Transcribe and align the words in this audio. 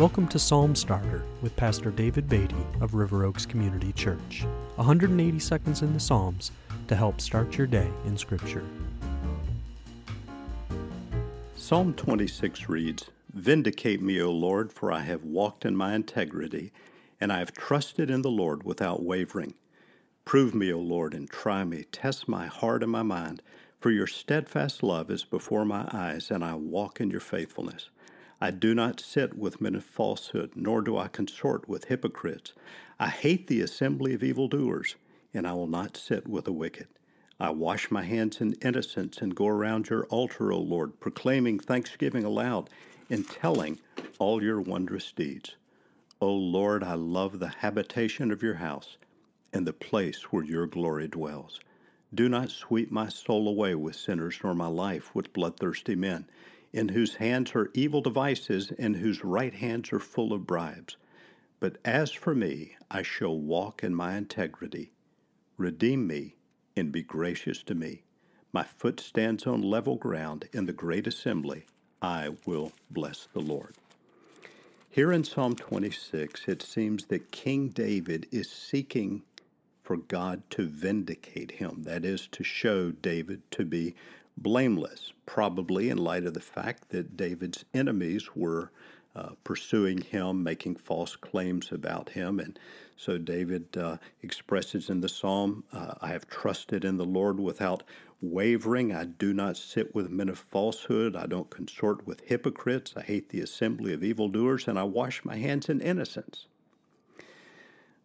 Welcome 0.00 0.28
to 0.28 0.38
Psalm 0.38 0.74
Starter 0.74 1.24
with 1.42 1.54
Pastor 1.56 1.90
David 1.90 2.26
Beatty 2.26 2.56
of 2.80 2.94
River 2.94 3.26
Oaks 3.26 3.44
Community 3.44 3.92
Church. 3.92 4.46
180 4.76 5.38
seconds 5.38 5.82
in 5.82 5.92
the 5.92 6.00
Psalms 6.00 6.52
to 6.88 6.96
help 6.96 7.20
start 7.20 7.58
your 7.58 7.66
day 7.66 7.86
in 8.06 8.16
Scripture. 8.16 8.64
Psalm 11.54 11.92
26 11.92 12.70
reads 12.70 13.10
Vindicate 13.34 14.00
me, 14.00 14.22
O 14.22 14.30
Lord, 14.30 14.72
for 14.72 14.90
I 14.90 15.00
have 15.00 15.22
walked 15.22 15.66
in 15.66 15.76
my 15.76 15.94
integrity, 15.94 16.72
and 17.20 17.30
I 17.30 17.40
have 17.40 17.52
trusted 17.52 18.08
in 18.08 18.22
the 18.22 18.30
Lord 18.30 18.62
without 18.62 19.02
wavering. 19.02 19.52
Prove 20.24 20.54
me, 20.54 20.72
O 20.72 20.78
Lord, 20.78 21.12
and 21.12 21.28
try 21.28 21.62
me. 21.62 21.84
Test 21.92 22.26
my 22.26 22.46
heart 22.46 22.82
and 22.82 22.90
my 22.90 23.02
mind, 23.02 23.42
for 23.78 23.90
your 23.90 24.06
steadfast 24.06 24.82
love 24.82 25.10
is 25.10 25.24
before 25.24 25.66
my 25.66 25.86
eyes, 25.92 26.30
and 26.30 26.42
I 26.42 26.54
walk 26.54 27.02
in 27.02 27.10
your 27.10 27.20
faithfulness. 27.20 27.90
I 28.42 28.50
do 28.50 28.74
not 28.74 29.00
sit 29.00 29.36
with 29.36 29.60
men 29.60 29.74
of 29.74 29.84
falsehood, 29.84 30.52
nor 30.54 30.80
do 30.80 30.96
I 30.96 31.08
consort 31.08 31.68
with 31.68 31.86
hypocrites. 31.86 32.54
I 32.98 33.08
hate 33.08 33.48
the 33.48 33.60
assembly 33.60 34.14
of 34.14 34.22
evildoers, 34.22 34.96
and 35.34 35.46
I 35.46 35.52
will 35.52 35.66
not 35.66 35.96
sit 35.96 36.26
with 36.26 36.46
the 36.46 36.52
wicked. 36.52 36.88
I 37.38 37.50
wash 37.50 37.90
my 37.90 38.02
hands 38.02 38.40
in 38.40 38.54
innocence 38.62 39.18
and 39.18 39.34
go 39.34 39.46
around 39.46 39.90
your 39.90 40.06
altar, 40.06 40.52
O 40.52 40.58
Lord, 40.58 41.00
proclaiming 41.00 41.58
thanksgiving 41.58 42.24
aloud 42.24 42.70
and 43.10 43.28
telling 43.28 43.78
all 44.18 44.42
your 44.42 44.60
wondrous 44.60 45.12
deeds. 45.12 45.56
O 46.20 46.32
Lord, 46.34 46.82
I 46.82 46.94
love 46.94 47.38
the 47.40 47.48
habitation 47.48 48.30
of 48.30 48.42
your 48.42 48.54
house 48.54 48.96
and 49.52 49.66
the 49.66 49.72
place 49.74 50.24
where 50.32 50.44
your 50.44 50.66
glory 50.66 51.08
dwells. 51.08 51.60
Do 52.14 52.28
not 52.28 52.50
sweep 52.50 52.90
my 52.90 53.08
soul 53.08 53.48
away 53.48 53.74
with 53.74 53.96
sinners, 53.96 54.38
nor 54.42 54.54
my 54.54 54.66
life 54.66 55.14
with 55.14 55.32
bloodthirsty 55.34 55.94
men 55.94 56.26
in 56.72 56.90
whose 56.90 57.16
hands 57.16 57.52
are 57.54 57.70
evil 57.74 58.00
devices, 58.00 58.72
and 58.78 58.96
whose 58.96 59.24
right 59.24 59.54
hands 59.54 59.92
are 59.92 59.98
full 59.98 60.32
of 60.32 60.46
bribes. 60.46 60.96
But 61.58 61.78
as 61.84 62.12
for 62.12 62.34
me, 62.34 62.76
I 62.90 63.02
shall 63.02 63.38
walk 63.38 63.82
in 63.84 63.94
my 63.94 64.16
integrity. 64.16 64.92
Redeem 65.56 66.06
me 66.06 66.36
and 66.76 66.90
be 66.90 67.02
gracious 67.02 67.62
to 67.64 67.74
me. 67.74 68.02
My 68.52 68.62
foot 68.64 69.00
stands 69.00 69.46
on 69.46 69.62
level 69.62 69.96
ground 69.96 70.48
in 70.52 70.66
the 70.66 70.72
great 70.72 71.06
assembly. 71.06 71.66
I 72.00 72.30
will 72.46 72.72
bless 72.90 73.28
the 73.32 73.40
Lord. 73.40 73.74
Here 74.88 75.12
in 75.12 75.22
Psalm 75.22 75.54
26, 75.54 76.48
it 76.48 76.62
seems 76.62 77.06
that 77.06 77.30
King 77.30 77.68
David 77.68 78.26
is 78.32 78.50
seeking 78.50 79.22
for 79.82 79.96
God 79.98 80.42
to 80.50 80.66
vindicate 80.66 81.52
him, 81.52 81.82
that 81.84 82.04
is, 82.04 82.26
to 82.28 82.42
show 82.42 82.90
David 82.90 83.42
to 83.52 83.64
be 83.64 83.94
blameless, 84.36 85.12
probably 85.26 85.90
in 85.90 85.98
light 85.98 86.24
of 86.24 86.34
the 86.34 86.40
fact 86.40 86.90
that 86.90 87.16
David's 87.16 87.64
enemies 87.74 88.34
were 88.34 88.70
uh, 89.16 89.30
pursuing 89.42 90.00
him, 90.00 90.42
making 90.42 90.76
false 90.76 91.16
claims 91.16 91.72
about 91.72 92.10
him. 92.10 92.38
And 92.38 92.58
so 92.96 93.18
David 93.18 93.76
uh, 93.76 93.96
expresses 94.22 94.88
in 94.88 95.00
the 95.00 95.08
psalm, 95.08 95.64
uh, 95.72 95.94
I 96.00 96.08
have 96.08 96.28
trusted 96.28 96.84
in 96.84 96.96
the 96.96 97.04
Lord 97.04 97.40
without 97.40 97.82
wavering. 98.20 98.94
I 98.94 99.04
do 99.04 99.32
not 99.32 99.56
sit 99.56 99.94
with 99.94 100.10
men 100.10 100.28
of 100.28 100.38
falsehood. 100.38 101.16
I 101.16 101.26
don't 101.26 101.50
consort 101.50 102.06
with 102.06 102.20
hypocrites. 102.20 102.94
I 102.96 103.02
hate 103.02 103.30
the 103.30 103.40
assembly 103.40 103.92
of 103.92 104.04
evildoers, 104.04 104.68
and 104.68 104.78
I 104.78 104.84
wash 104.84 105.24
my 105.24 105.36
hands 105.36 105.68
in 105.68 105.80
innocence. 105.80 106.46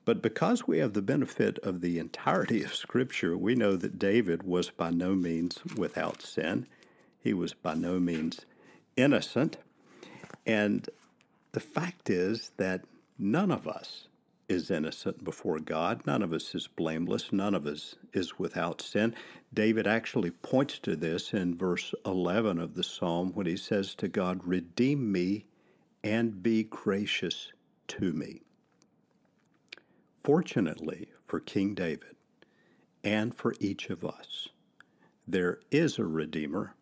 But 0.06 0.22
because 0.22 0.68
we 0.68 0.78
have 0.78 0.94
the 0.94 1.02
benefit 1.02 1.58
of 1.60 1.82
the 1.82 1.98
entirety 1.98 2.64
of 2.64 2.76
Scripture, 2.76 3.36
we 3.36 3.56
know 3.56 3.76
that 3.76 3.98
David 3.98 4.44
was 4.44 4.70
by 4.70 4.92
no 4.92 5.16
means 5.16 5.60
without 5.76 6.22
sin. 6.22 6.68
He 7.20 7.34
was 7.34 7.56
by 7.56 7.74
no 7.74 8.00
means 8.00 8.46
innocent. 8.96 9.58
And 10.46 10.88
the 11.54 11.60
fact 11.60 12.10
is 12.12 12.52
that 12.58 12.86
none 13.18 13.50
of 13.50 13.68
us 13.68 14.08
is 14.48 14.70
innocent 14.70 15.24
before 15.24 15.60
God. 15.60 16.06
None 16.06 16.22
of 16.22 16.32
us 16.32 16.54
is 16.54 16.68
blameless. 16.68 17.34
None 17.34 17.56
of 17.56 17.66
us 17.66 17.96
is 18.14 18.38
without 18.38 18.82
sin. 18.82 19.16
David 19.52 19.88
actually 19.88 20.30
points 20.30 20.78
to 20.80 20.96
this 20.96 21.34
in 21.34 21.58
verse 21.58 21.96
11 22.06 22.60
of 22.60 22.76
the 22.76 22.84
psalm 22.84 23.32
when 23.34 23.48
he 23.48 23.58
says 23.58 23.96
to 23.96 24.08
God, 24.08 24.46
Redeem 24.46 25.12
me 25.12 25.46
and 26.04 26.44
be 26.44 26.64
gracious 26.64 27.52
to 27.88 28.14
me. 28.14 28.42
Fortunately 30.26 31.10
for 31.28 31.40
King 31.40 31.76
David 31.76 32.16
and 33.04 33.36
for 33.36 33.54
each 33.60 33.92
of 33.92 34.04
us, 34.04 34.48
there 35.28 35.60
is 35.70 36.00
a 36.00 36.04
Redeemer. 36.04 36.74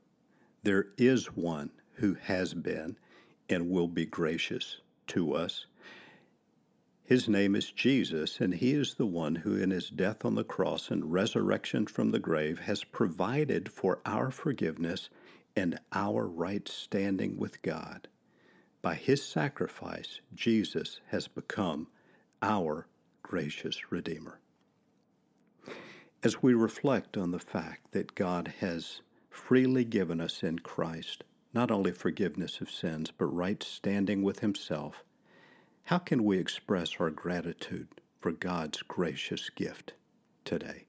There 0.63 0.85
is 0.97 1.25
one 1.35 1.71
who 1.95 2.13
has 2.13 2.53
been 2.53 2.97
and 3.49 3.69
will 3.69 3.89
be 3.89 4.05
gracious 4.05 4.77
to 5.07 5.33
us. 5.33 5.65
His 7.03 7.27
name 7.27 7.53
is 7.53 7.69
Jesus, 7.69 8.39
and 8.39 8.53
He 8.53 8.71
is 8.71 8.93
the 8.93 9.05
one 9.05 9.35
who, 9.35 9.57
in 9.57 9.71
His 9.71 9.89
death 9.89 10.23
on 10.23 10.35
the 10.35 10.45
cross 10.45 10.89
and 10.89 11.11
resurrection 11.11 11.85
from 11.85 12.11
the 12.11 12.19
grave, 12.19 12.59
has 12.59 12.85
provided 12.85 13.69
for 13.69 13.99
our 14.05 14.31
forgiveness 14.31 15.09
and 15.53 15.77
our 15.91 16.25
right 16.25 16.65
standing 16.69 17.35
with 17.37 17.61
God. 17.61 18.07
By 18.81 18.95
His 18.95 19.21
sacrifice, 19.21 20.21
Jesus 20.33 21.01
has 21.07 21.27
become 21.27 21.87
our 22.41 22.87
gracious 23.23 23.91
Redeemer. 23.91 24.39
As 26.21 26.43
we 26.43 26.53
reflect 26.53 27.17
on 27.17 27.31
the 27.31 27.39
fact 27.39 27.91
that 27.91 28.15
God 28.15 28.53
has 28.59 29.01
freely 29.29 29.83
given 29.83 30.21
us 30.21 30.43
in 30.43 30.59
Christ 30.59 31.23
not 31.53 31.69
only 31.69 31.91
forgiveness 31.91 32.61
of 32.61 32.71
sins, 32.71 33.11
but 33.15 33.25
right 33.25 33.61
standing 33.61 34.23
with 34.23 34.39
Himself, 34.39 35.03
how 35.83 35.99
can 35.99 36.23
we 36.23 36.37
express 36.37 36.99
our 36.99 37.09
gratitude 37.09 37.87
for 38.19 38.31
God's 38.31 38.81
gracious 38.81 39.49
gift 39.49 39.93
today? 40.45 40.85